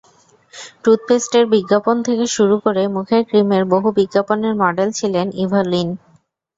[0.83, 5.87] টুথপেস্টের বিজ্ঞাপন থেকে শুরু করে মুখের ক্রিমের বহু বিজ্ঞাপনের মডেল ছিলেন ইভলিন।